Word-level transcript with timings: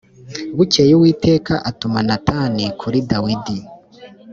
Bukeye 0.57 0.91
Uwiteka 0.97 1.53
atuma 1.69 1.99
Natani 2.07 2.65
kuri 2.79 2.97
Dawidi 3.09 3.57